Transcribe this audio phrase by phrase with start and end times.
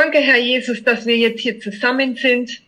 [0.00, 2.62] Danke, Herr Jesus, dass wir jetzt hier zusammen sind.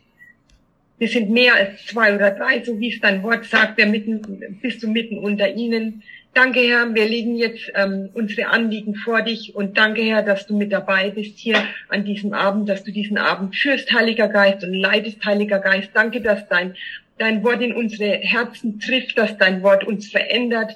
[0.98, 4.58] Wir sind mehr als zwei oder drei, so wie es dein Wort sagt, wir mitten,
[4.60, 6.02] bist du mitten unter ihnen.
[6.34, 10.56] Danke, Herr, wir legen jetzt ähm, unsere Anliegen vor dich und danke, Herr, dass du
[10.56, 14.74] mit dabei bist hier an diesem Abend, dass du diesen Abend führst, Heiliger Geist, und
[14.74, 15.90] leitest, Heiliger Geist.
[15.94, 16.74] Danke, dass dein,
[17.18, 20.72] dein Wort in unsere Herzen trifft, dass dein Wort uns verändert,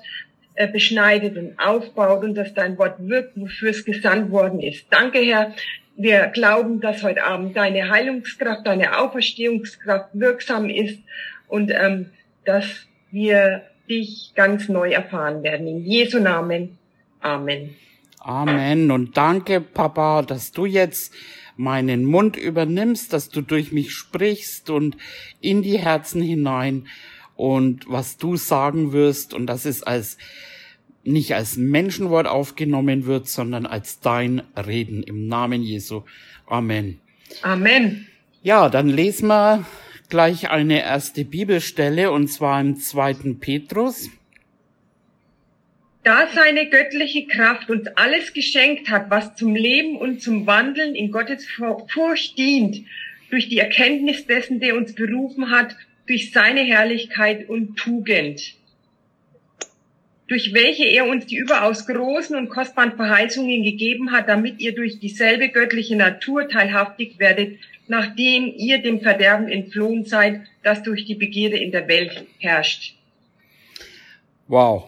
[0.54, 4.86] äh, beschneidet und aufbaut und dass dein Wort wirkt, wofür es gesandt worden ist.
[4.88, 5.52] Danke, Herr.
[5.96, 10.98] Wir glauben, dass heute Abend deine Heilungskraft, deine Auferstehungskraft wirksam ist
[11.48, 12.10] und ähm,
[12.44, 15.66] dass wir dich ganz neu erfahren werden.
[15.66, 16.78] In Jesu Namen.
[17.20, 17.76] Amen.
[18.18, 18.90] Amen.
[18.90, 21.12] Und danke, Papa, dass du jetzt
[21.56, 24.96] meinen Mund übernimmst, dass du durch mich sprichst und
[25.40, 26.88] in die Herzen hinein
[27.36, 30.18] und was du sagen wirst und dass es als
[31.04, 36.02] nicht als Menschenwort aufgenommen wird, sondern als dein Reden im Namen Jesu.
[36.46, 37.00] Amen.
[37.42, 38.06] Amen.
[38.42, 39.64] Ja, dann lesen wir
[40.08, 44.10] gleich eine erste Bibelstelle und zwar im zweiten Petrus.
[46.02, 51.10] Da seine göttliche Kraft uns alles geschenkt hat, was zum Leben und zum Wandeln in
[51.10, 51.46] Gottes
[51.88, 52.84] Furcht dient,
[53.30, 55.74] durch die Erkenntnis dessen, der uns berufen hat,
[56.06, 58.54] durch seine Herrlichkeit und Tugend,
[60.26, 64.98] durch welche er uns die überaus großen und kostbaren Verheißungen gegeben hat, damit ihr durch
[64.98, 67.58] dieselbe göttliche Natur teilhaftig werdet,
[67.88, 72.94] nachdem ihr dem Verderben entflohen seid, das durch die Begierde in der Welt herrscht.
[74.48, 74.84] Wow.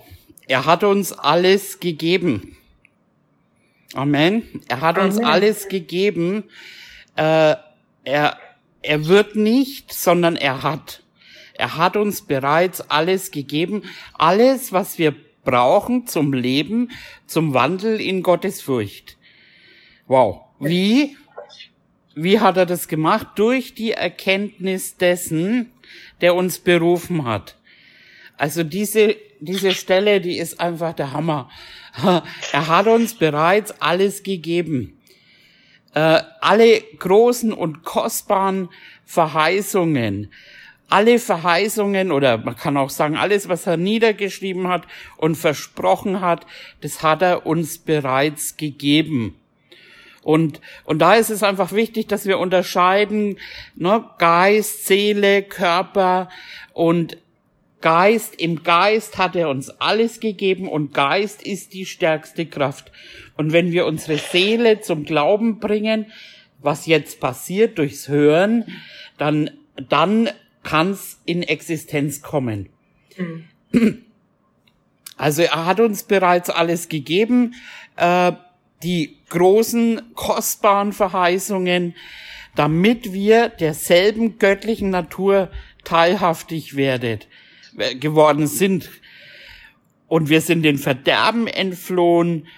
[0.49, 2.57] Er hat uns alles gegeben.
[3.95, 4.43] Amen.
[4.69, 5.11] Er hat Amen.
[5.11, 6.45] uns alles gegeben.
[7.17, 7.57] Äh,
[8.05, 8.39] er,
[8.83, 11.03] er wird nicht, sondern er hat.
[11.55, 13.83] Er hat uns bereits alles gegeben.
[14.15, 15.15] Alles, was wir
[15.47, 16.91] brauchen zum Leben,
[17.27, 19.17] zum Wandel in Gottes Furcht.
[20.07, 20.43] Wow.
[20.61, 21.17] Wie?
[22.15, 23.29] Wie hat er das gemacht?
[23.37, 25.73] Durch die Erkenntnis dessen,
[26.21, 27.57] der uns berufen hat.
[28.37, 31.51] Also diese, diese Stelle, die ist einfach der Hammer.
[32.53, 35.01] Er hat uns bereits alles gegeben.
[35.95, 38.69] Äh, alle großen und kostbaren
[39.07, 40.31] Verheißungen,
[40.89, 44.83] alle Verheißungen oder man kann auch sagen, alles, was er niedergeschrieben hat
[45.17, 46.47] und versprochen hat,
[46.81, 49.35] das hat er uns bereits gegeben.
[50.23, 53.39] Und, und da ist es einfach wichtig, dass wir unterscheiden,
[53.77, 56.29] ne, Geist, Seele, Körper
[56.73, 57.19] und
[57.81, 62.91] Geist, im Geist hat er uns alles gegeben und Geist ist die stärkste Kraft.
[63.37, 66.07] Und wenn wir unsere Seele zum Glauben bringen,
[66.61, 68.65] was jetzt passiert durchs Hören,
[69.19, 69.51] dann,
[69.89, 70.31] dann
[70.67, 72.69] kann es in Existenz kommen.
[73.17, 74.03] Mhm.
[75.17, 77.55] Also er hat uns bereits alles gegeben.
[77.97, 78.33] Äh,
[78.83, 81.95] die großen, kostbaren Verheißungen,
[82.55, 85.51] damit wir derselben göttlichen Natur
[85.85, 87.29] teilhaftig werdet,
[87.79, 88.91] äh, geworden sind.
[90.09, 92.49] Und wir sind den Verderben entflohen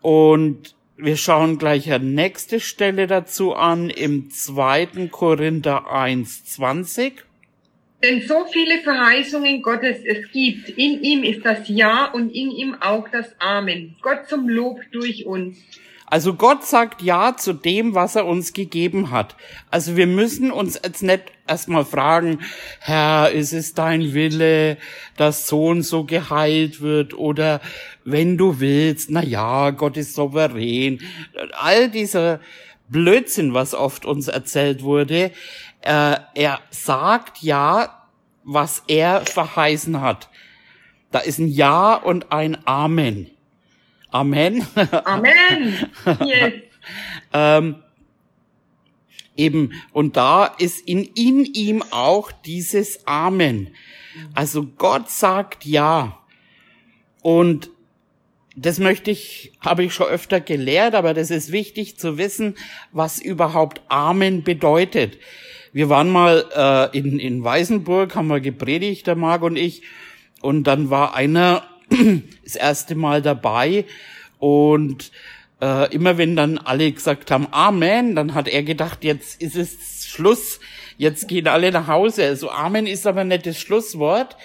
[0.00, 7.14] und wir schauen gleich eine nächste Stelle dazu an im zweiten Korinther 1,20.
[8.04, 12.76] Denn so viele Verheißungen Gottes es gibt, in ihm ist das Ja und in ihm
[12.78, 13.96] auch das Amen.
[14.02, 15.56] Gott zum Lob durch uns.
[16.04, 19.36] Also Gott sagt Ja zu dem, was er uns gegeben hat.
[19.70, 22.40] Also wir müssen uns jetzt nicht erstmal fragen,
[22.78, 24.76] Herr, ist es dein Wille,
[25.16, 27.62] dass so und so geheilt wird oder
[28.04, 31.00] wenn du willst, na ja, Gott ist souverän.
[31.52, 32.40] All dieser
[32.90, 35.30] Blödsinn, was oft uns erzählt wurde,
[35.84, 38.08] äh, er sagt ja,
[38.42, 40.28] was er verheißen hat.
[41.10, 43.30] Da ist ein Ja und ein Amen.
[44.10, 44.66] Amen.
[45.04, 45.90] Amen.
[46.24, 46.52] Yes.
[47.32, 47.76] ähm,
[49.36, 53.74] eben, und da ist in, in ihm auch dieses Amen.
[54.34, 56.18] Also Gott sagt Ja.
[57.22, 57.70] Und
[58.56, 62.56] das möchte ich, habe ich schon öfter gelehrt, aber das ist wichtig zu wissen,
[62.92, 65.18] was überhaupt Amen bedeutet.
[65.74, 69.82] Wir waren mal äh, in, in Weißenburg, haben wir gepredigt, der Marc und ich,
[70.40, 71.64] und dann war einer
[72.44, 73.84] das erste Mal dabei
[74.38, 75.10] und
[75.60, 80.06] äh, immer wenn dann alle gesagt haben Amen, dann hat er gedacht, jetzt ist es
[80.06, 80.60] Schluss,
[80.96, 82.24] jetzt gehen alle nach Hause.
[82.24, 84.36] Also Amen ist aber nicht das Schlusswort,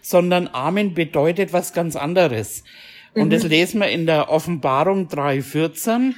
[0.00, 2.64] sondern Amen bedeutet was ganz anderes.
[3.14, 3.30] Und mhm.
[3.30, 6.14] das lesen wir in der Offenbarung 3,14.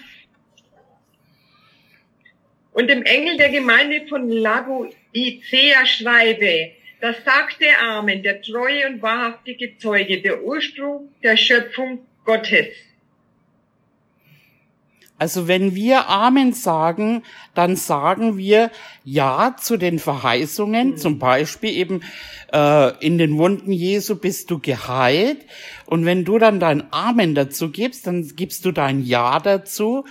[2.75, 9.00] Und dem Engel der Gemeinde von Laodicea schreibe, das sagt der Amen, der treue und
[9.00, 12.69] wahrhaftige Zeuge, der Ursprung der Schöpfung Gottes.
[15.17, 17.23] Also wenn wir Amen sagen,
[17.55, 18.73] dann sagen wir
[19.05, 20.97] Ja zu den Verheißungen, mhm.
[20.97, 22.00] zum Beispiel eben
[22.53, 25.38] äh, in den Wunden Jesu bist du geheilt.
[25.87, 30.05] Und wenn du dann dein Amen dazu gibst, dann gibst du dein Ja dazu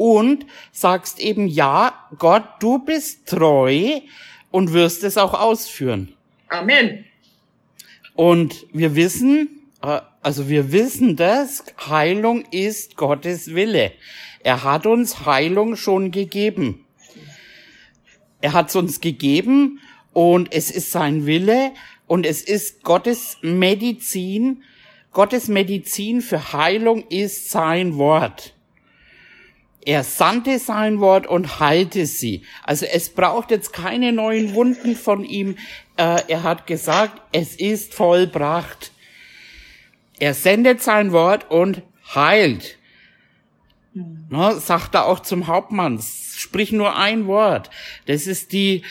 [0.00, 4.00] und sagst eben Ja, Gott, du bist treu
[4.50, 6.14] und wirst es auch ausführen.
[6.48, 7.04] Amen.
[8.14, 13.92] Und wir wissen, äh, also wir wissen das, Heilung ist Gottes Wille.
[14.42, 16.86] Er hat uns Heilung schon gegeben.
[18.40, 19.80] Er hat es uns gegeben
[20.14, 21.72] und es ist sein Wille
[22.06, 24.62] und es ist Gottes Medizin.
[25.12, 28.54] Gottes Medizin für Heilung ist sein Wort.
[29.84, 32.42] Er sandte sein Wort und heilte sie.
[32.64, 35.56] Also es braucht jetzt keine neuen Wunden von ihm.
[35.96, 38.92] Äh, er hat gesagt, es ist vollbracht.
[40.18, 41.82] Er sendet sein Wort und
[42.14, 42.78] heilt.
[43.94, 44.26] Mhm.
[44.28, 46.00] Ne, sagt er auch zum Hauptmann,
[46.36, 47.70] sprich nur ein Wort.
[48.06, 48.82] Das ist die,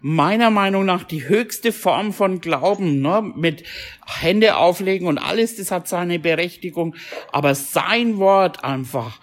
[0.00, 3.32] meiner Meinung nach, die höchste Form von Glauben, ne?
[3.36, 3.62] mit
[4.06, 6.96] Hände auflegen und alles, das hat seine Berechtigung.
[7.30, 9.20] Aber sein Wort einfach,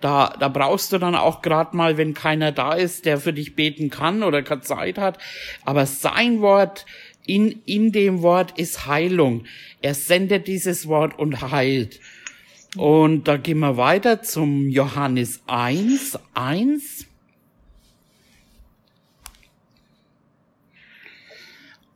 [0.00, 3.54] da, da brauchst du dann auch gerade mal, wenn keiner da ist, der für dich
[3.54, 5.18] beten kann oder keine Zeit hat.
[5.64, 6.86] Aber sein Wort,
[7.26, 9.44] in, in dem Wort ist Heilung.
[9.82, 12.00] Er sendet dieses Wort und heilt.
[12.76, 17.06] Und da gehen wir weiter zum Johannes 1, 1.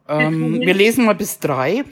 [0.08, 1.84] Ähm, wir lesen mal bis drei.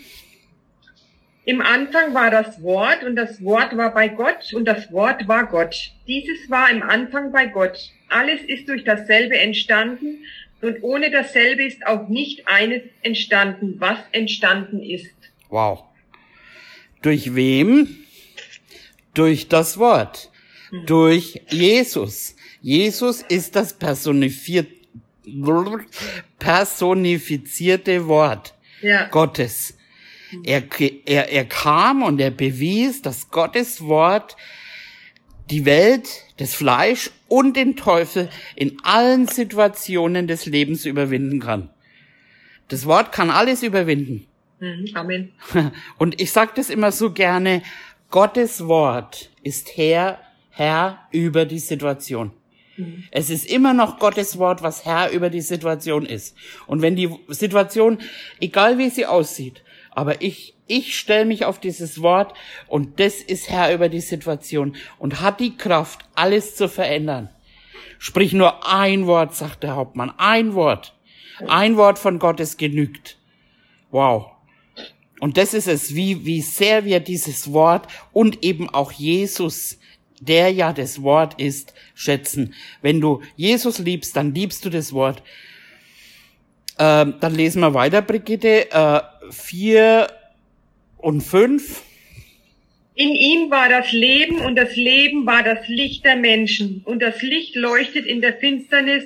[1.45, 5.47] Im Anfang war das Wort und das Wort war bei Gott und das Wort war
[5.47, 5.91] Gott.
[6.07, 7.91] Dieses war im Anfang bei Gott.
[8.09, 10.25] Alles ist durch dasselbe entstanden
[10.61, 15.17] und ohne dasselbe ist auch nicht eines entstanden, was entstanden ist.
[15.49, 15.83] Wow.
[17.03, 17.89] Durch wem?
[19.13, 20.31] Durch das Wort.
[20.71, 20.87] Hm.
[20.87, 22.37] Durch Jesus.
[22.61, 23.75] Jesus ist das
[26.39, 29.09] personifizierte Wort ja.
[29.09, 29.77] Gottes.
[30.45, 30.63] Er,
[31.07, 34.37] er, er kam und er bewies, dass Gottes Wort
[35.51, 36.09] die Welt,
[36.39, 41.71] das Fleisch und den Teufel in allen Situationen des Lebens überwinden kann.
[42.69, 44.27] Das Wort kann alles überwinden.
[44.61, 45.33] Mhm, Amen.
[45.99, 47.63] Und ich sage das immer so gerne,
[48.11, 50.21] Gottes Wort ist Herr,
[50.51, 52.31] Herr über die Situation.
[52.77, 53.05] Mhm.
[53.11, 56.37] Es ist immer noch Gottes Wort, was Herr über die Situation ist.
[56.67, 57.99] Und wenn die Situation,
[58.41, 59.63] egal wie sie aussieht,
[59.95, 62.35] aber ich, ich stelle mich auf dieses Wort
[62.67, 67.29] und das ist Herr über die Situation und hat die Kraft, alles zu verändern.
[67.99, 70.95] Sprich nur ein Wort, sagt der Hauptmann, ein Wort.
[71.47, 73.19] Ein Wort von Gottes genügt.
[73.91, 74.31] Wow.
[75.21, 79.79] Und das ist es, wie, wie sehr wir dieses Wort und eben auch Jesus,
[80.21, 82.55] der ja das Wort ist, schätzen.
[82.81, 85.23] Wenn du Jesus liebst, dann liebst du das Wort.
[86.79, 88.71] Ähm, dann lesen wir weiter, Brigitte.
[88.71, 89.01] Äh,
[89.33, 90.09] vier
[90.99, 91.83] und fünf.
[92.95, 96.83] In ihm war das Leben und das Leben war das Licht der Menschen.
[96.85, 99.05] Und das Licht leuchtet in der Finsternis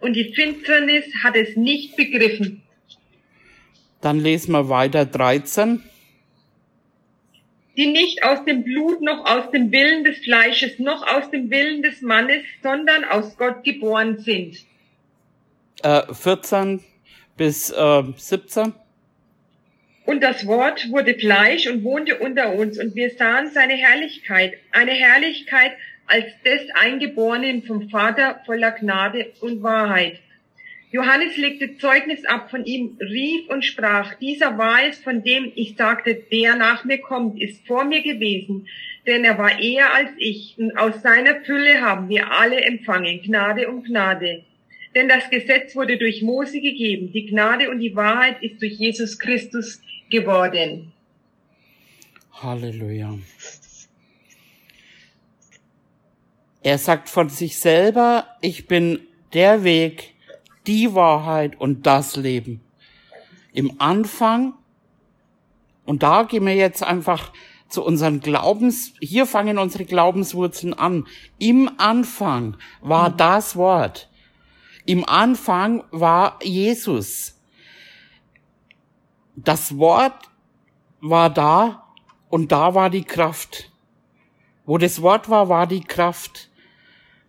[0.00, 2.62] und die Finsternis hat es nicht begriffen.
[4.00, 5.82] Dann lesen wir weiter 13.
[7.76, 11.82] Die nicht aus dem Blut noch aus dem Willen des Fleisches noch aus dem Willen
[11.82, 14.58] des Mannes, sondern aus Gott geboren sind.
[15.82, 16.80] Äh, 14
[17.36, 18.74] bis äh, 17.
[20.06, 24.92] Und das Wort wurde Fleisch und wohnte unter uns, und wir sahen seine Herrlichkeit, eine
[24.92, 25.72] Herrlichkeit
[26.06, 30.20] als des Eingeborenen vom Vater voller Gnade und Wahrheit.
[30.92, 35.74] Johannes legte Zeugnis ab von ihm, rief und sprach, dieser war es, von dem ich
[35.76, 38.68] sagte, der nach mir kommt, ist vor mir gewesen,
[39.06, 43.68] denn er war eher als ich, und aus seiner Fülle haben wir alle empfangen, Gnade
[43.68, 44.44] um Gnade.
[44.94, 49.18] Denn das Gesetz wurde durch Mose gegeben, die Gnade und die Wahrheit ist durch Jesus
[49.18, 50.92] Christus geworden.
[52.32, 53.18] Halleluja.
[56.62, 59.00] Er sagt von sich selber, ich bin
[59.32, 60.14] der Weg,
[60.66, 62.62] die Wahrheit und das Leben.
[63.52, 64.54] Im Anfang,
[65.84, 67.32] und da gehen wir jetzt einfach
[67.68, 71.06] zu unseren Glaubens, hier fangen unsere Glaubenswurzeln an.
[71.38, 73.16] Im Anfang war mhm.
[73.18, 74.08] das Wort.
[74.86, 77.33] Im Anfang war Jesus
[79.36, 80.28] das Wort
[81.00, 81.84] war da
[82.28, 83.70] und da war die Kraft.
[84.64, 86.48] Wo das Wort war, war die Kraft.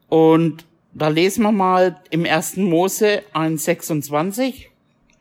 [0.07, 4.67] Und da lesen wir mal im ersten Mose 1,26.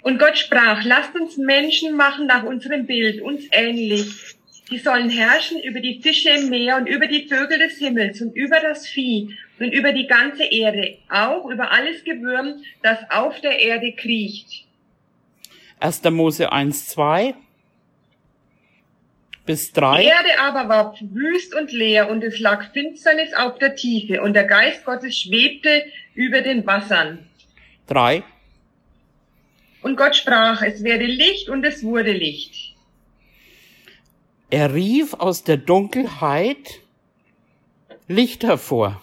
[0.03, 4.37] Und Gott sprach, lasst uns Menschen machen nach unserem Bild, uns ähnlich.
[4.71, 8.35] Die sollen herrschen über die Fische im Meer und über die Vögel des Himmels und
[8.35, 13.59] über das Vieh und über die ganze Erde, auch über alles Gewürm, das auf der
[13.59, 14.63] Erde kriecht.
[15.85, 16.03] 1.
[16.05, 17.35] Mose 1, 2
[19.45, 20.00] bis 3.
[20.00, 24.33] Die Erde aber war wüst und leer und es lag Finsternis auf der Tiefe und
[24.33, 27.29] der Geist Gottes schwebte über den Wassern.
[27.88, 28.23] 3.
[29.83, 32.75] Und Gott sprach, es werde Licht und es wurde Licht.
[34.49, 36.81] Er rief aus der Dunkelheit
[38.09, 39.03] Licht hervor.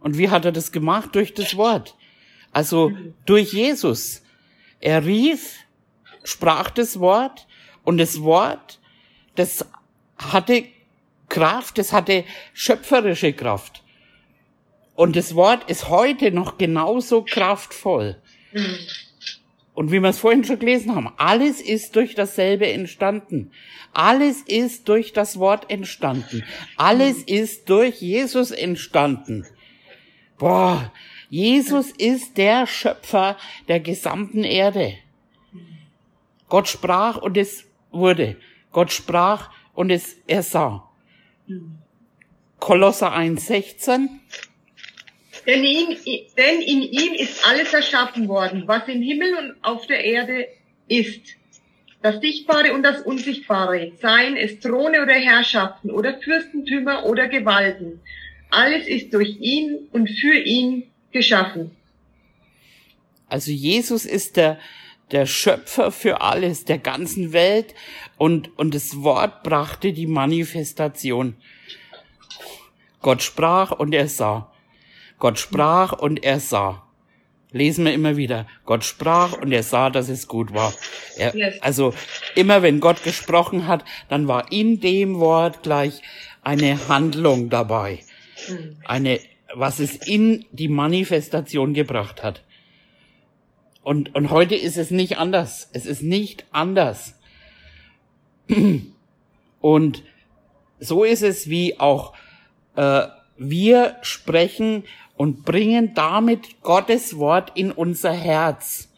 [0.00, 1.14] Und wie hat er das gemacht?
[1.14, 1.94] Durch das Wort.
[2.52, 2.92] Also
[3.26, 4.22] durch Jesus.
[4.80, 5.63] Er rief,
[6.24, 7.46] sprach das Wort
[7.84, 8.80] und das Wort,
[9.36, 9.64] das
[10.18, 10.64] hatte
[11.28, 13.82] Kraft, das hatte schöpferische Kraft.
[14.94, 18.16] Und das Wort ist heute noch genauso kraftvoll.
[19.74, 23.50] Und wie wir es vorhin schon gelesen haben, alles ist durch dasselbe entstanden.
[23.92, 26.44] Alles ist durch das Wort entstanden.
[26.76, 29.46] Alles ist durch Jesus entstanden.
[30.38, 30.92] Boah,
[31.28, 34.94] Jesus ist der Schöpfer der gesamten Erde.
[36.54, 38.36] Gott sprach und es wurde.
[38.70, 40.88] Gott sprach und es er sah.
[42.60, 44.06] Kolosser 1,16.
[45.48, 45.96] Denn, ihn,
[46.38, 50.46] denn in ihm ist alles erschaffen worden, was im Himmel und auf der Erde
[50.86, 51.22] ist.
[52.02, 58.00] Das Sichtbare und das Unsichtbare, seien es Throne oder Herrschaften oder Fürstentümer oder Gewalten.
[58.50, 61.72] Alles ist durch ihn und für ihn geschaffen.
[63.28, 64.60] Also Jesus ist der,
[65.10, 67.74] der Schöpfer für alles, der ganzen Welt
[68.16, 71.36] und, und das Wort brachte die Manifestation.
[73.00, 74.50] Gott sprach und er sah.
[75.18, 76.82] Gott sprach und er sah.
[77.52, 78.46] Lesen wir immer wieder.
[78.64, 80.72] Gott sprach und er sah, dass es gut war.
[81.16, 81.62] Er, yes.
[81.62, 81.94] Also
[82.34, 86.02] immer wenn Gott gesprochen hat, dann war in dem Wort gleich
[86.42, 88.00] eine Handlung dabei
[88.84, 89.20] eine,
[89.54, 92.42] was es in die Manifestation gebracht hat.
[93.84, 95.68] Und, und heute ist es nicht anders.
[95.74, 97.14] Es ist nicht anders.
[99.60, 100.02] Und
[100.80, 102.14] so ist es, wie auch
[102.76, 104.84] äh, wir sprechen
[105.16, 108.88] und bringen damit Gottes Wort in unser Herz.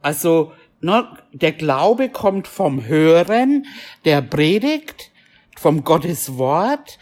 [0.00, 3.66] Also ne, der Glaube kommt vom Hören,
[4.04, 5.10] der predigt,
[5.56, 6.98] vom Gottes Wort,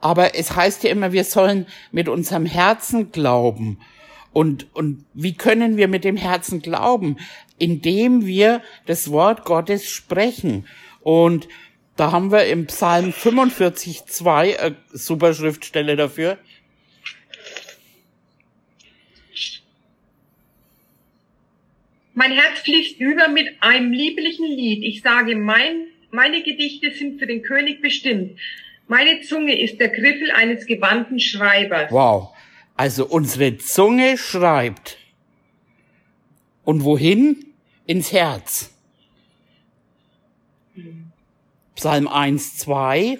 [0.00, 3.80] aber es heißt ja immer, wir sollen mit unserem Herzen glauben.
[4.32, 7.16] Und, und wie können wir mit dem Herzen glauben?
[7.58, 10.66] Indem wir das Wort Gottes sprechen.
[11.00, 11.48] Und
[11.96, 16.38] da haben wir im Psalm 45, 2 äh, super Schriftstelle dafür.
[22.14, 24.84] Mein Herz fließt über mit einem lieblichen Lied.
[24.84, 28.38] Ich sage, mein, meine Gedichte sind für den König bestimmt.
[28.88, 31.90] Meine Zunge ist der Griffel eines gewandten Schreibers.
[31.90, 32.34] Wow.
[32.80, 34.96] Also unsere Zunge schreibt.
[36.64, 37.44] Und wohin?
[37.84, 38.70] Ins Herz.
[41.74, 43.18] Psalm 1, 2.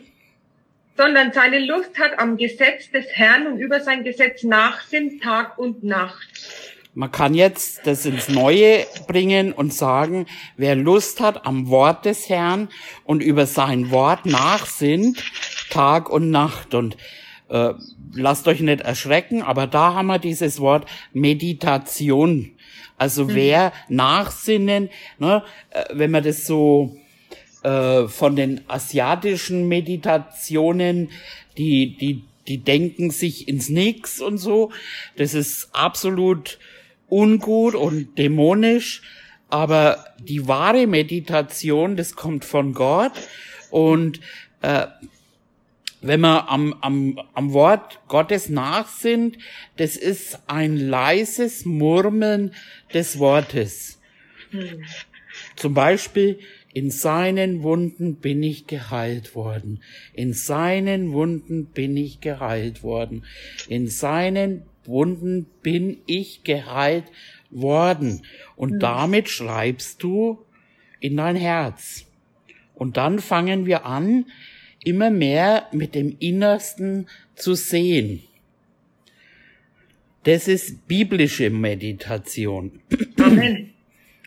[0.96, 5.84] Sondern seine Lust hat am Gesetz des Herrn und über sein Gesetz nachsinnt Tag und
[5.84, 6.30] Nacht.
[6.94, 10.24] Man kann jetzt das ins Neue bringen und sagen,
[10.56, 12.70] wer Lust hat am Wort des Herrn
[13.04, 15.22] und über sein Wort nachsinnt,
[15.68, 16.72] Tag und Nacht.
[16.72, 16.96] Und
[17.50, 17.74] äh,
[18.14, 22.52] lasst euch nicht erschrecken, aber da haben wir dieses Wort Meditation.
[22.96, 23.34] Also mhm.
[23.34, 26.96] wer nachsinnen, ne, äh, wenn man das so
[27.62, 31.10] äh, von den asiatischen Meditationen,
[31.58, 34.70] die, die, die denken sich ins Nix und so,
[35.16, 36.58] das ist absolut
[37.08, 39.02] ungut und dämonisch,
[39.48, 43.12] aber die wahre Meditation, das kommt von Gott
[43.70, 44.20] und
[44.62, 44.86] äh,
[46.02, 49.38] wenn wir am, am, am Wort Gottes nachsinnt,
[49.76, 52.54] das ist ein leises Murmeln
[52.92, 54.00] des Wortes.
[55.56, 56.38] Zum Beispiel,
[56.72, 59.82] in seinen Wunden bin ich geheilt worden.
[60.14, 63.24] In seinen Wunden bin ich geheilt worden.
[63.68, 67.06] In seinen Wunden bin ich geheilt
[67.50, 68.22] worden.
[68.56, 68.78] Und hm.
[68.78, 70.38] damit schreibst du
[71.00, 72.06] in dein Herz.
[72.74, 74.26] Und dann fangen wir an,
[74.84, 78.22] immer mehr mit dem Innersten zu sehen.
[80.24, 82.80] Das ist biblische Meditation.
[83.18, 83.72] Amen.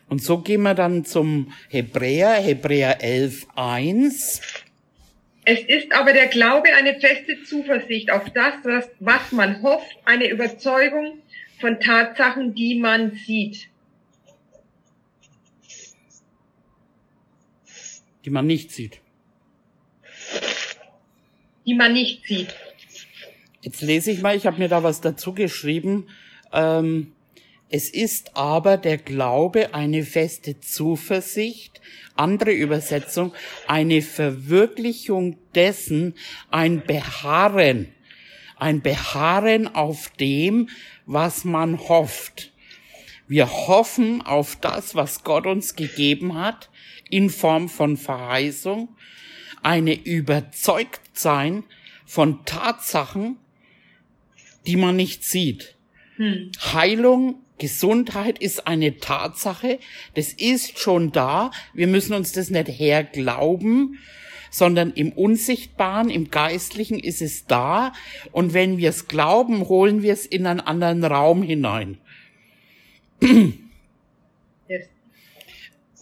[0.09, 4.41] Und so gehen wir dann zum Hebräer, Hebräer 11, 1.
[5.45, 10.29] Es ist aber der Glaube eine feste Zuversicht auf das, was, was man hofft, eine
[10.29, 11.19] Überzeugung
[11.59, 13.69] von Tatsachen, die man sieht.
[18.25, 19.02] Die man nicht sieht
[21.65, 22.53] die man nicht sieht.
[23.61, 26.07] Jetzt lese ich mal, ich habe mir da was dazu geschrieben.
[26.51, 27.13] Ähm,
[27.69, 31.81] es ist aber der Glaube eine feste Zuversicht,
[32.15, 33.33] andere Übersetzung,
[33.67, 36.13] eine Verwirklichung dessen,
[36.51, 37.87] ein Beharren,
[38.57, 40.69] ein Beharren auf dem,
[41.05, 42.51] was man hofft.
[43.27, 46.69] Wir hoffen auf das, was Gott uns gegeben hat,
[47.09, 48.89] in Form von Verheißung,
[49.63, 51.63] eine Überzeugtsein
[52.05, 53.37] von Tatsachen,
[54.65, 55.75] die man nicht sieht.
[56.17, 56.51] Hm.
[56.73, 59.79] Heilung, Gesundheit ist eine Tatsache,
[60.15, 61.51] das ist schon da.
[61.73, 63.99] Wir müssen uns das nicht herglauben,
[64.49, 67.93] sondern im Unsichtbaren, im Geistlichen ist es da.
[68.31, 71.97] Und wenn wir es glauben, holen wir es in einen anderen Raum hinein.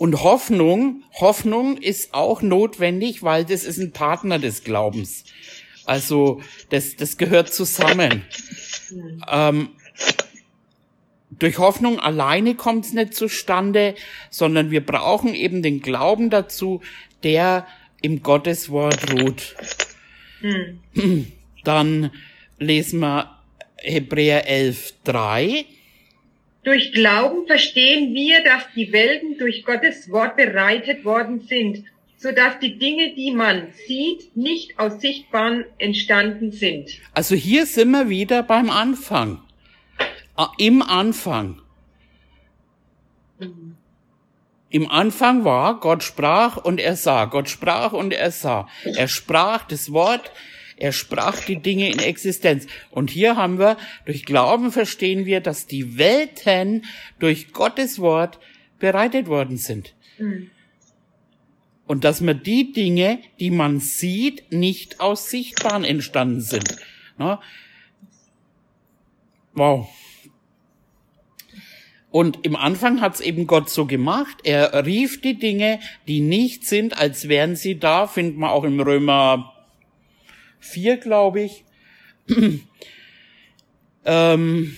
[0.01, 5.25] Und Hoffnung, Hoffnung ist auch notwendig, weil das ist ein Partner des Glaubens.
[5.85, 6.41] Also
[6.71, 8.25] das, das gehört zusammen.
[9.29, 9.69] Ähm,
[11.29, 13.93] durch Hoffnung alleine kommt es nicht zustande,
[14.31, 16.81] sondern wir brauchen eben den Glauben dazu,
[17.21, 17.67] der
[18.01, 19.55] im Gotteswort ruht.
[20.39, 21.31] Hm.
[21.63, 22.09] Dann
[22.57, 23.37] lesen wir
[23.77, 25.63] Hebräer 11, 3.
[26.63, 31.85] Durch Glauben verstehen wir, dass die Welten durch Gottes Wort bereitet worden sind,
[32.17, 36.91] so dass die Dinge, die man sieht, nicht aus Sichtbaren entstanden sind.
[37.15, 39.41] Also hier sind wir wieder beim Anfang.
[40.35, 41.61] Ah, Im Anfang.
[44.69, 47.25] Im Anfang war, Gott sprach und er sah.
[47.25, 48.69] Gott sprach und er sah.
[48.85, 50.31] Er sprach das Wort,
[50.81, 52.65] er sprach die Dinge in Existenz.
[52.89, 56.85] Und hier haben wir, durch Glauben verstehen wir, dass die Welten
[57.19, 58.39] durch Gottes Wort
[58.79, 59.93] bereitet worden sind.
[60.17, 60.49] Mhm.
[61.85, 66.75] Und dass man die Dinge, die man sieht, nicht aus Sichtbaren entstanden sind.
[69.53, 69.87] Wow.
[72.09, 74.37] Und im Anfang hat's eben Gott so gemacht.
[74.45, 78.07] Er rief die Dinge, die nicht sind, als wären sie da.
[78.07, 79.53] Findet man auch im Römer
[80.61, 81.65] 4, glaube ich.
[84.05, 84.77] ähm,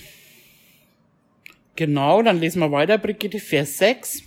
[1.76, 4.22] genau, dann lesen wir weiter, Brigitte, Vers 6.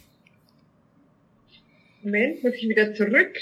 [2.04, 3.38] Moment, muss ich wieder zurück.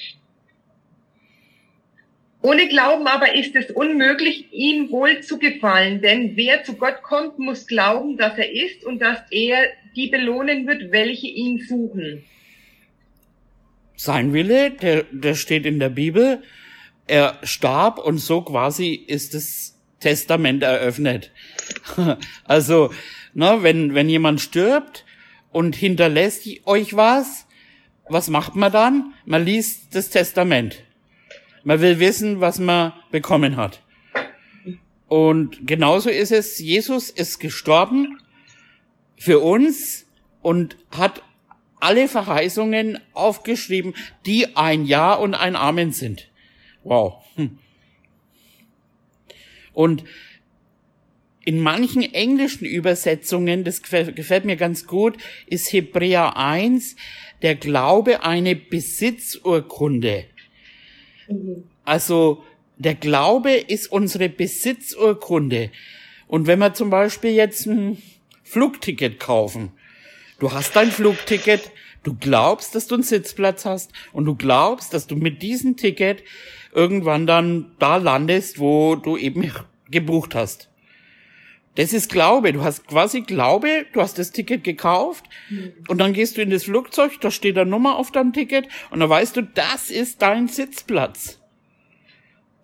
[2.42, 7.40] Ohne Glauben aber ist es unmöglich, ihm wohl zu gefallen, denn wer zu Gott kommt,
[7.40, 12.24] muss glauben, dass er ist und dass er die belohnen wird, welche ihn suchen.
[13.96, 16.44] Sein Wille, der, der steht in der Bibel.
[17.08, 21.32] Er starb und so quasi ist das Testament eröffnet.
[22.46, 22.94] also,
[23.34, 25.06] ne, wenn, wenn jemand stirbt
[25.52, 27.46] und hinterlässt euch was,
[28.10, 29.14] was macht man dann?
[29.26, 30.84] Man liest das Testament.
[31.64, 33.82] Man will wissen, was man bekommen hat.
[35.08, 38.20] Und genauso ist es, Jesus ist gestorben
[39.18, 40.06] für uns
[40.42, 41.24] und hat
[41.80, 46.28] alle Verheißungen aufgeschrieben, die ein Ja und ein Amen sind.
[46.86, 47.24] Wow.
[47.36, 47.58] Hm.
[49.74, 50.06] Und
[51.44, 55.18] in manchen englischen Übersetzungen, das gefällt mir ganz gut,
[55.48, 56.96] ist Hebräer 1,
[57.42, 60.26] der Glaube eine Besitzurkunde.
[61.84, 62.44] Also
[62.78, 65.72] der Glaube ist unsere Besitzurkunde.
[66.28, 68.02] Und wenn wir zum Beispiel jetzt ein
[68.44, 69.72] Flugticket kaufen,
[70.40, 71.72] du hast dein Flugticket,
[72.06, 76.24] du glaubst, dass du einen Sitzplatz hast und du glaubst, dass du mit diesem Ticket
[76.74, 79.52] irgendwann dann da landest, wo du eben
[79.90, 80.70] gebucht hast.
[81.76, 82.54] Das ist Glaube.
[82.54, 85.74] Du hast quasi Glaube, du hast das Ticket gekauft mhm.
[85.88, 89.02] und dann gehst du in das Flugzeug, da steht eine Nummer auf deinem Ticket und
[89.02, 91.42] dann weißt du, das ist dein Sitzplatz.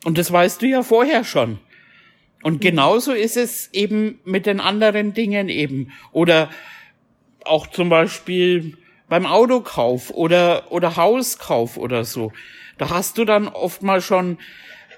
[0.05, 1.59] Und das weißt du ja vorher schon.
[2.41, 2.59] Und mhm.
[2.59, 5.91] genauso ist es eben mit den anderen Dingen eben.
[6.11, 6.49] Oder
[7.43, 8.77] auch zum Beispiel
[9.11, 12.31] beim Autokauf oder, oder Hauskauf oder so.
[12.77, 14.37] Da hast du dann oft mal schon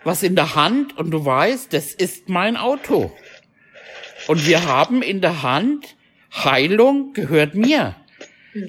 [0.04, 3.12] was in der Hand und du weißt, das ist mein Auto.
[4.28, 5.96] Und wir haben in der Hand,
[6.32, 7.96] Heilung gehört mir.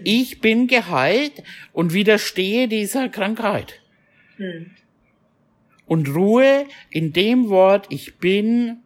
[0.02, 1.42] Ich bin geheilt
[1.74, 3.82] und widerstehe dieser Krankheit.
[4.38, 4.70] Hm.
[5.84, 8.78] Und Ruhe in dem Wort, ich bin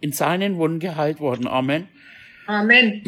[0.00, 1.46] in seinen Wunden geheilt worden.
[1.46, 1.86] Amen.
[2.46, 3.02] Amen.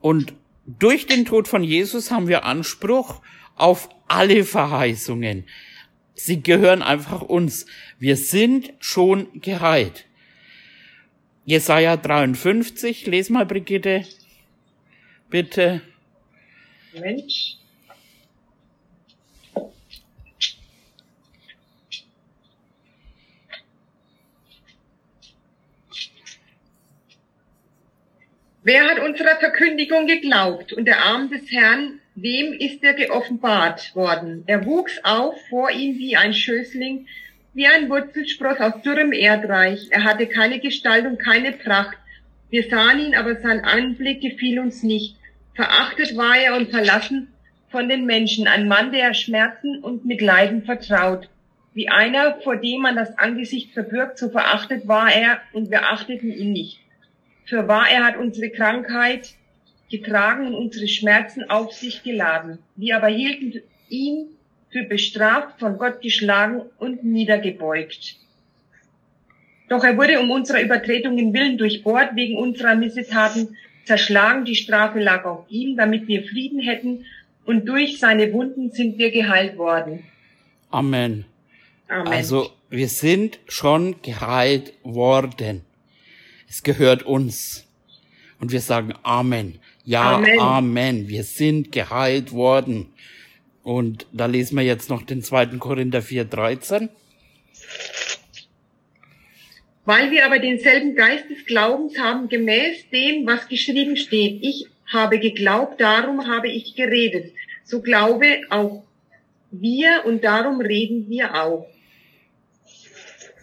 [0.00, 0.34] Und
[0.66, 3.20] durch den Tod von Jesus haben wir Anspruch
[3.56, 5.44] auf alle Verheißungen.
[6.14, 7.66] Sie gehören einfach uns.
[7.98, 10.06] Wir sind schon geheilt.
[11.44, 14.04] Jesaja 53, les mal, Brigitte.
[15.30, 15.82] Bitte.
[16.92, 17.56] Mensch.
[28.64, 34.44] Wer hat unserer Verkündigung geglaubt und der Arm des Herrn, wem ist er geoffenbart worden?
[34.46, 37.08] Er wuchs auf vor ihm wie ein Schößling,
[37.54, 39.88] wie ein Wurzelspross aus dürrem Erdreich.
[39.90, 41.96] Er hatte keine Gestalt und keine Pracht.
[42.50, 45.16] Wir sahen ihn, aber sein Anblick gefiel uns nicht.
[45.56, 47.32] Verachtet war er und verlassen
[47.68, 51.28] von den Menschen, ein Mann, der Schmerzen und mit Leiden vertraut.
[51.74, 56.30] Wie einer, vor dem man das Angesicht verbirgt, so verachtet war er und wir achteten
[56.30, 56.78] ihn nicht.
[57.44, 59.34] Für wahr, er hat unsere Krankheit
[59.90, 62.58] getragen und unsere Schmerzen auf sich geladen.
[62.76, 64.28] Wir aber hielten ihn
[64.70, 68.16] für bestraft, von Gott geschlagen und niedergebeugt.
[69.68, 75.24] Doch er wurde um unserer Übertretungen willen durchbohrt, wegen unserer Missetaten zerschlagen, die Strafe lag
[75.24, 77.04] auf ihm, damit wir Frieden hätten,
[77.44, 80.04] und durch seine Wunden sind wir geheilt worden.
[80.70, 81.24] Amen.
[81.88, 82.06] Amen.
[82.06, 85.62] Also wir sind schon geheilt worden.
[86.52, 87.66] Es gehört uns.
[88.38, 89.58] Und wir sagen Amen.
[89.86, 90.38] Ja, Amen.
[90.38, 91.08] Amen.
[91.08, 92.92] Wir sind geheilt worden.
[93.62, 96.90] Und da lesen wir jetzt noch den zweiten Korinther 4, 13.
[99.86, 104.40] Weil wir aber denselben Geist des Glaubens haben, gemäß dem, was geschrieben steht.
[104.42, 107.32] Ich habe geglaubt, darum habe ich geredet.
[107.64, 108.84] So glaube auch
[109.50, 111.71] wir und darum reden wir auch.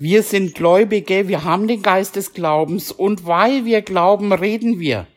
[0.01, 5.07] Wir sind Gläubige, wir haben den Geist des Glaubens und weil wir glauben, reden wir.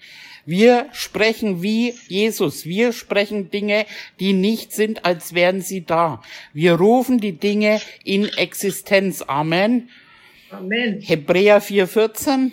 [0.45, 2.67] Wir sprechen wie Jesus.
[2.67, 3.87] Wir sprechen Dinge,
[4.19, 6.21] die nicht sind, als wären sie da.
[6.53, 9.23] Wir rufen die Dinge in Existenz.
[9.23, 9.89] Amen.
[10.51, 11.01] Amen.
[11.01, 12.51] Hebräer 4,14.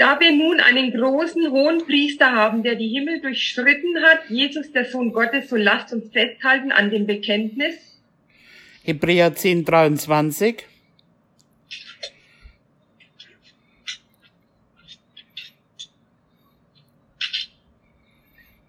[0.00, 4.86] Da wir nun einen großen hohen Priester haben, der die Himmel durchschritten hat, Jesus, der
[4.86, 7.74] Sohn Gottes, so lasst uns festhalten an dem Bekenntnis.
[8.82, 10.64] Hebräer 10, 23.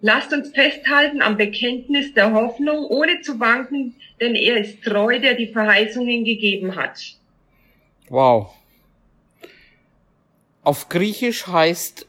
[0.02, 5.32] Lasst uns festhalten am Bekenntnis der Hoffnung, ohne zu wanken, denn er ist treu, der
[5.32, 7.00] die Verheißungen gegeben hat.
[8.10, 8.54] Wow.
[10.62, 12.06] Auf Griechisch heißt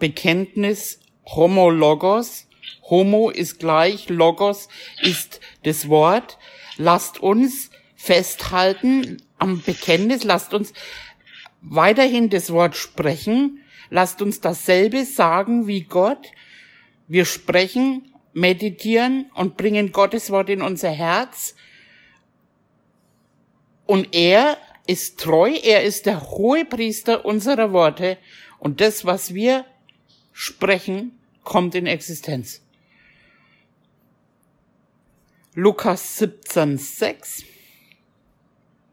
[0.00, 2.48] Bekenntnis Homologos.
[2.82, 4.68] Homo ist gleich, Logos
[5.02, 6.38] ist das Wort.
[6.76, 10.72] Lasst uns festhalten am Bekenntnis, lasst uns
[11.60, 16.26] weiterhin das Wort sprechen, lasst uns dasselbe sagen wie Gott.
[17.06, 21.54] Wir sprechen, meditieren und bringen Gottes Wort in unser Herz.
[23.86, 24.58] Und er
[24.88, 28.16] ist treu, er ist der hohe Priester unserer Worte
[28.58, 29.64] und das, was wir
[30.32, 31.12] sprechen,
[31.44, 32.62] kommt in Existenz.
[35.54, 37.44] Lukas 17, 6.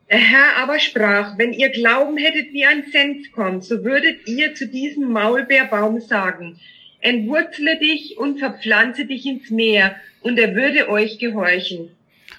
[0.10, 4.68] Der Herr aber sprach, wenn ihr Glauben hättet wie ein Senfkorn, so würdet ihr zu
[4.68, 6.60] diesem Maulbeerbaum sagen,
[7.00, 11.92] entwurzle dich und verpflanze dich ins Meer, und er würde euch gehorchen.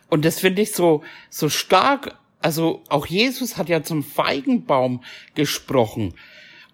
[0.09, 5.03] Und das finde ich so, so stark also auch Jesus hat ja zum Feigenbaum
[5.35, 6.15] gesprochen.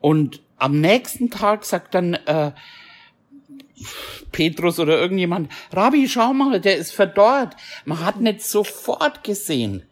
[0.00, 2.52] Und am nächsten Tag sagt dann äh,
[4.32, 7.56] Petrus oder irgendjemand, Rabbi, schau mal, der ist verdorrt.
[7.87, 9.82] Man hat nicht sofort gesehen.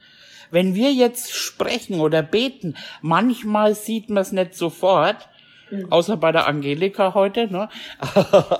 [0.51, 5.31] Wenn wir jetzt sprechen oder beten, manchmal sieht man es nicht sofort,
[5.71, 5.91] mhm.
[5.91, 7.71] außer bei der Angelika heute, ne?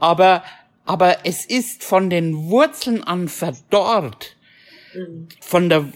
[0.00, 0.42] aber,
[0.84, 4.34] aber es ist von den Wurzeln an verdorrt
[5.40, 5.86] von der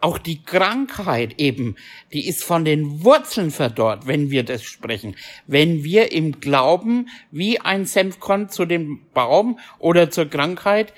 [0.00, 1.76] auch die Krankheit eben,
[2.12, 5.16] die ist von den Wurzeln verdorrt, wenn wir das sprechen.
[5.46, 10.92] Wenn wir im Glauben wie ein Senfkorn zu dem Baum oder zur Krankheit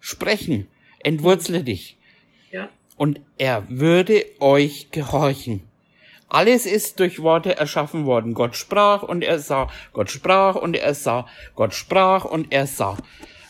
[0.00, 0.68] sprechen,
[0.98, 1.96] entwurzle dich.
[2.50, 2.68] Ja.
[2.96, 5.62] Und er würde euch gehorchen.
[6.28, 8.34] Alles ist durch Worte erschaffen worden.
[8.34, 9.70] Gott sprach und er sah.
[9.92, 11.26] Gott sprach und er sah.
[11.54, 12.98] Gott sprach und er sah.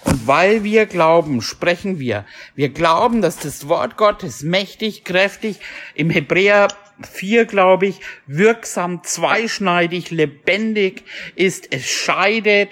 [0.05, 2.25] Und weil wir glauben, sprechen wir.
[2.55, 5.61] Wir glauben, dass das Wort Gottes mächtig, kräftig,
[5.95, 6.69] im Hebräer
[7.03, 11.03] 4, glaube ich, wirksam, zweischneidig, lebendig
[11.35, 11.73] ist.
[11.73, 12.71] Es scheidet.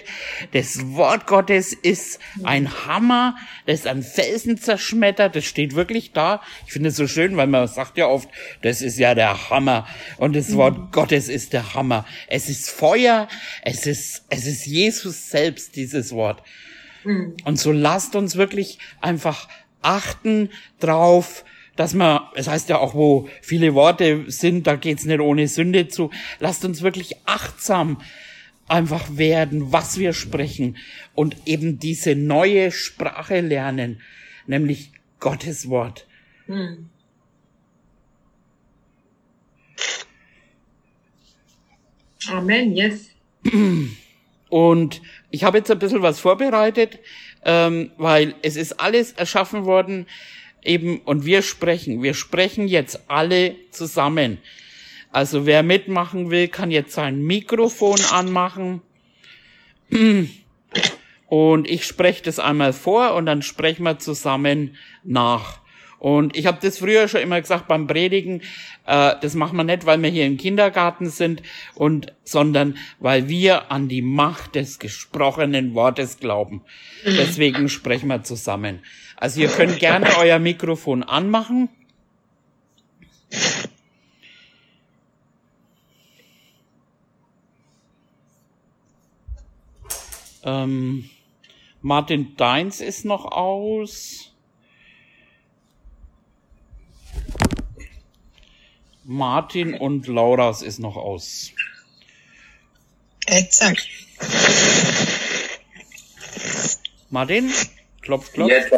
[0.51, 5.35] Das Wort Gottes ist ein Hammer, das ist ein Felsen zerschmettert.
[5.35, 6.41] Das steht wirklich da.
[6.65, 8.29] Ich finde es so schön, weil man sagt ja oft,
[8.61, 9.87] das ist ja der Hammer.
[10.17, 10.91] Und das Wort mhm.
[10.91, 12.05] Gottes ist der Hammer.
[12.27, 13.27] Es ist Feuer.
[13.63, 16.41] Es ist, es ist Jesus selbst, dieses Wort.
[17.03, 17.35] Mhm.
[17.43, 19.47] Und so lasst uns wirklich einfach
[19.81, 25.19] achten drauf, dass man, es heißt ja auch, wo viele Worte sind, da geht's nicht
[25.19, 26.11] ohne Sünde zu.
[26.39, 28.01] Lasst uns wirklich achtsam
[28.67, 30.77] einfach werden, was wir sprechen
[31.15, 34.01] und eben diese neue Sprache lernen,
[34.47, 36.07] nämlich Gottes Wort.
[36.47, 36.89] Mhm.
[42.29, 43.09] Amen, yes.
[44.49, 45.01] Und
[45.33, 46.99] ich habe jetzt ein bisschen was vorbereitet,
[47.43, 50.05] ähm, weil es ist alles erschaffen worden,
[50.63, 52.03] eben, und wir sprechen.
[52.03, 54.37] Wir sprechen jetzt alle zusammen.
[55.11, 58.83] Also wer mitmachen will, kann jetzt sein Mikrofon anmachen.
[61.25, 65.62] Und ich spreche das einmal vor und dann sprechen wir zusammen nach.
[66.03, 68.41] Und ich habe das früher schon immer gesagt beim Predigen,
[68.85, 71.41] äh, das machen wir nicht, weil wir hier im Kindergarten sind,
[71.75, 76.61] und sondern weil wir an die Macht des gesprochenen Wortes glauben.
[77.05, 78.83] Deswegen sprechen wir zusammen.
[79.15, 81.69] Also ihr könnt gerne euer Mikrofon anmachen.
[90.43, 91.09] Ähm,
[91.81, 94.32] Martin Deins ist noch aus.
[99.05, 101.51] Martin und Lauras ist noch aus.
[103.25, 103.87] Exakt.
[107.09, 107.51] Martin?
[108.01, 108.49] Klopf, klopf.
[108.49, 108.71] Jetzt,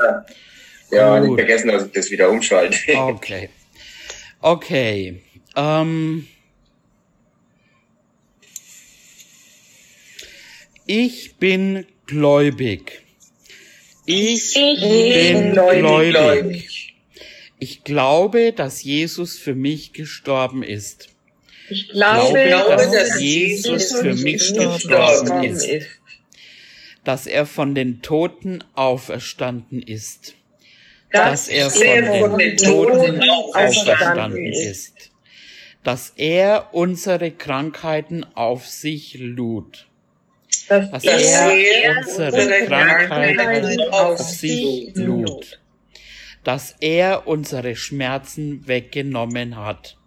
[0.91, 1.29] ja, Gut.
[1.29, 2.77] nicht vergessen, dass ich das wieder umschalte.
[2.95, 3.49] Okay.
[4.41, 5.21] Okay.
[5.55, 6.27] Ähm,
[10.85, 13.01] ich bin gläubig.
[14.05, 16.11] Ich, bin gläubig.
[16.11, 16.84] Gläubig.
[17.59, 21.09] Ich glaube, dass Jesus für mich gestorben ist.
[21.69, 25.67] Ich glaube, Ich glaube, dass dass Jesus für mich gestorben ist.
[27.03, 30.35] Dass er von den Toten auferstanden ist.
[31.11, 33.21] Dass er von den Toten
[33.53, 35.11] auferstanden ist.
[35.83, 39.87] Dass er unsere Krankheiten auf sich lud.
[40.67, 45.59] Dass er er unsere unsere Krankheiten auf sich lud.
[46.45, 49.97] Dass er unsere Schmerzen weggenommen hat.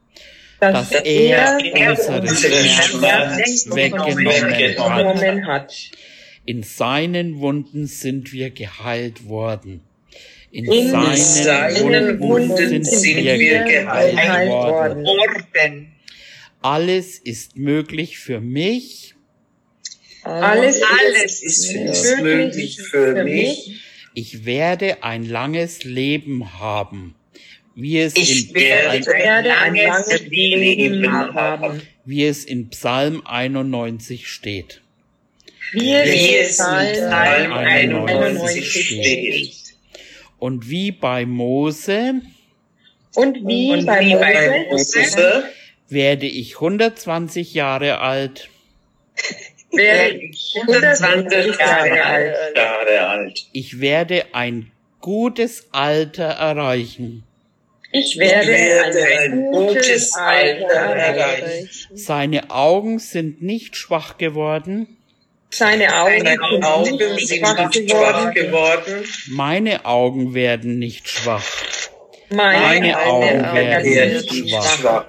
[0.60, 5.74] Dass dass er er unsere unsere Schmerzen weggenommen hat.
[6.46, 9.82] In seinen Wunden sind wir geheilt worden.
[10.50, 15.06] In, In seinen, seinen Wunden, Wunden sind wir geheilt worden.
[15.06, 15.92] Orden.
[16.62, 19.14] Alles ist möglich für mich.
[20.22, 23.82] Alles, Alles ist ist möglich für mich.
[24.18, 27.14] Ich werde ein langes Leben haben.
[27.76, 31.34] Wie es, Ich in, werde werde ein langes Leben haben.
[31.36, 31.82] haben.
[32.04, 34.82] wie es in Psalm 91 steht.
[35.70, 39.54] Wie Wie es in Psalm 91 91 steht.
[40.40, 42.14] Und wie bei Mose
[43.14, 45.44] Und wie Und bei wie bei Mose Mose
[45.88, 48.50] werde ich 120 Jahre alt.
[49.72, 52.36] Werde ich 120 Jahre alt.
[52.56, 53.46] Jahre alt.
[53.52, 57.24] Ich werde ein gutes Alter erreichen.
[57.90, 61.70] Ich Ich werde werde ein gutes Alter erreichen.
[61.94, 64.98] Seine Augen sind nicht schwach geworden.
[65.50, 69.04] Seine Augen Seine sind Augen nicht sind schwach nicht schwach geworden.
[69.28, 71.46] Meine Augen werden nicht schwach.
[72.28, 74.78] Meine, Meine Augen werden werden nicht nicht schwach.
[74.78, 75.04] schwach.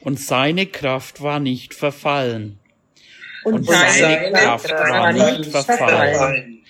[0.00, 2.58] Und seine Kraft war nicht verfallen.
[3.44, 5.78] Und Und seine seine Kraft war nicht nicht verfallen.
[6.14, 6.62] verfallen.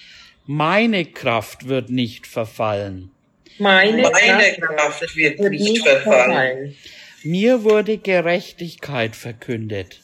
[0.47, 3.11] Meine Kraft wird nicht verfallen.
[3.59, 6.25] Meine Meine Kraft Kraft wird nicht nicht verfallen.
[6.25, 6.75] verfallen.
[7.23, 10.01] Mir wurde Gerechtigkeit verkündet.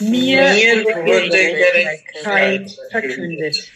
[0.00, 3.70] Mir Mir wurde Gerechtigkeit verkündet.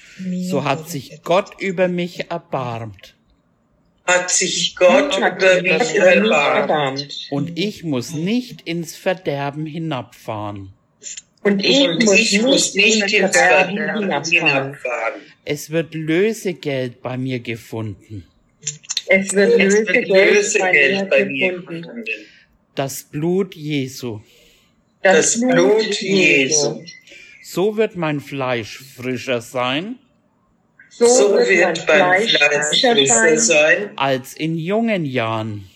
[0.48, 3.14] So hat sich Gott über mich erbarmt.
[4.06, 7.08] Hat sich Gott Hat über mich erbarmt.
[7.30, 10.72] Und ich muss nicht ins Verderben hinabfahren.
[11.42, 14.24] Und ich Und muss ich muss nicht Verderben hinabfahren.
[14.24, 15.20] hinabfahren.
[15.44, 18.26] Es wird Lösegeld bei mir gefunden.
[19.07, 21.83] Es wird Es wird Lösegeld bei Lösegeld mir bei mir gefunden.
[21.83, 22.05] gefunden.
[22.74, 24.20] Das Blut Jesu.
[25.02, 26.83] Das Blut Jesu.
[27.42, 29.96] So wird mein Fleisch frischer sein
[30.90, 32.38] So, So wird beim Fleisch
[32.70, 35.68] frischer sein, als in jungen Jahren.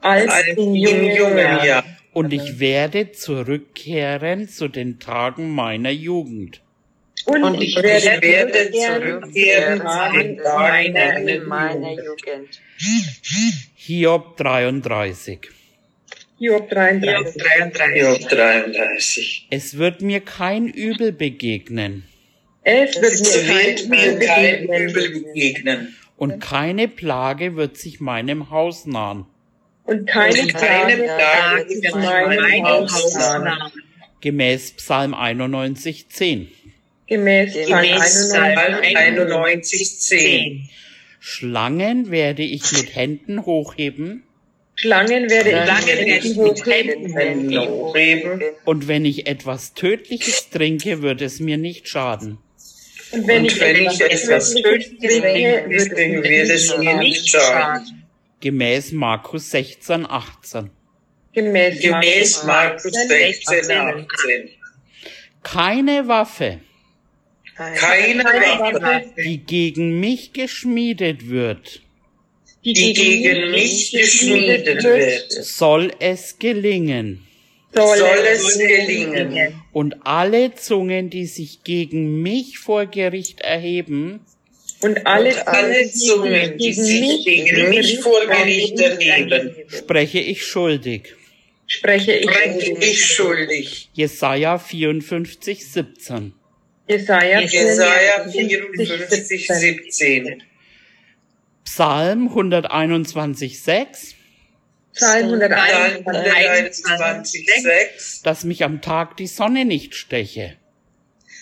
[0.00, 1.66] als als in in jungen jungen Jahren.
[1.66, 1.96] Jahren.
[2.12, 6.60] Und ich werde zurückkehren zu den Tagen meiner Jugend.
[7.24, 12.60] Und, Und ich ich werde werde zurückkehren zu zu meiner meiner meiner Jugend.
[13.74, 15.38] Hiob 33.
[16.38, 17.42] Hiob 33.
[17.94, 19.46] Job 33.
[19.50, 22.02] Es wird mir kein Übel begegnen
[22.64, 24.88] Es wird Es mir kein wird mir Übel kein begegnen.
[24.88, 25.96] Übel begegnen.
[26.16, 29.26] und keine Plage wird sich meinem Haus nahen.
[29.84, 30.54] Und keine wird
[31.68, 33.44] wird meinem meinem Haus Haus nahen.
[33.44, 33.72] nahen.
[34.20, 36.48] Gemäß Psalm 91, 10.
[37.08, 38.96] Gemäß Psalm Gemäß Psalm 91.
[38.96, 40.68] 91, 10.
[41.18, 44.24] Schlangen werde ich mit Händen hochheben
[44.74, 45.50] Schlangen werde
[46.18, 48.42] ich mit Händen hochheben.
[48.64, 52.38] Und wenn ich etwas Tödliches trinke, wird es mir nicht schaden.
[53.12, 58.01] Und wenn Und ich wenn ich etwas Tödliches trinke, wird es mir nicht schaden.
[58.42, 60.68] Gemäß Markus 16, 18.
[61.32, 64.04] Gemäß, Gemäß Markus 16, 18.
[65.44, 66.58] Keine Waffe,
[67.56, 71.82] Keine Waffe, die gegen mich geschmiedet wird,
[72.64, 77.24] die, die gegen mich geschmiedet wird, soll es gelingen.
[77.72, 79.62] soll, soll es es gelingen.
[79.72, 84.18] Und alle Zungen, die sich gegen mich vor Gericht erheben,
[84.82, 91.14] Und alle, Und alle Zungen, die sich gegen mich vor Gericht erheben, spreche ich schuldig.
[91.66, 93.90] spreche ich spreche ich schuldig.
[93.92, 96.34] Jesaja 54, 17.
[96.88, 100.42] Jesaja, Jesaja 54, 17.
[101.64, 104.14] Psalm 121, 6.
[104.92, 108.22] Psalm Psalm 121, 121, 6.
[108.22, 110.56] Dass mich am Tag die Sonne nicht steche,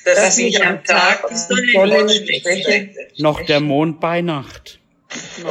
[0.04, 1.34] Dass ich am Tag die
[1.72, 4.78] Sonne nicht steche, noch der Mond bei Nacht.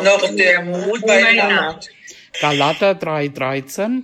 [0.03, 1.89] noch der Mond bei Nacht.
[2.41, 4.03] Galater 3, 13.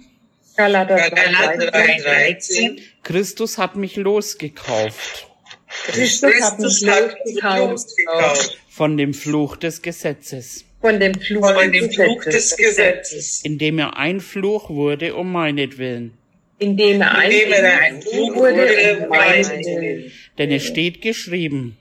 [0.57, 2.79] Galater Galater 3, 13.
[3.03, 5.27] Christus hat mich losgekauft
[5.87, 11.13] Christus hat mich Christus hat mich losgekauft losgekauft von dem Fluch des Gesetzes, von dem
[11.15, 16.13] Fluch von dem des Fluch des Gesetzes, Gesetzes, indem er ein Fluch wurde um meinetwillen.
[16.59, 20.11] indem er indem er ein Fluch wurde, um um meinetwillen.
[20.37, 21.77] Denn es steht geschrieben,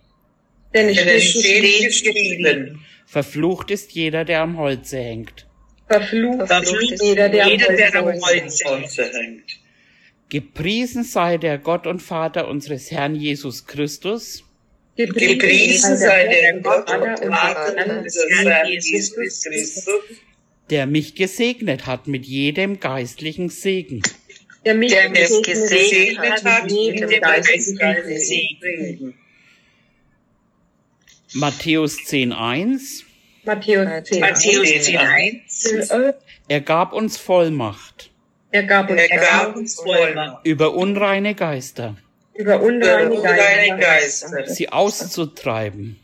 [0.73, 5.47] Denn es Denn es steht steht geschrieben, geschrieben, verflucht ist jeder, der am Holze hängt.
[5.89, 8.65] verflucht Verflucht ist jeder, der am am Holz hängt.
[8.65, 9.61] Holze hängt.
[10.29, 14.45] Gepriesen sei der Gott und Vater unseres Herrn Jesus Christus,
[14.97, 19.87] Gepriesen sei der Gott und Vater unseres Herrn Jesus Christus,
[20.71, 24.03] der mich gesegnet hat mit jedem geistlichen Segen.
[24.65, 29.15] Der mich der mich gesegnet gesegnet hat mit dem geistlichen geistlichen Segen.
[31.35, 33.05] Matthäus 10.1
[33.45, 34.21] Matthäus 10.
[34.21, 35.91] Matthäus 10, 1.
[36.49, 38.11] Er gab uns Vollmacht
[38.53, 41.97] Er gab uns Er gab uns Vollmacht, über unreine Geister,
[42.35, 45.99] über unreine unreine Geister, sie auszutreiben,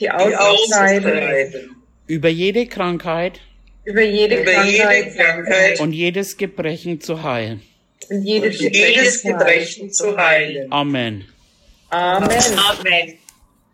[0.00, 3.40] die auszutreiben, über jede Krankheit.
[3.84, 5.16] Über jede über jede Krankheit.
[5.16, 5.80] Krankheit.
[5.80, 7.62] Und jedes Gebrechen zu heilen.
[8.12, 9.38] Und jedes und jedes Gebrechen.
[9.38, 10.72] Gebrechen zu heilen.
[10.72, 11.24] Amen.
[11.90, 12.30] Amen.
[12.56, 13.18] Amen.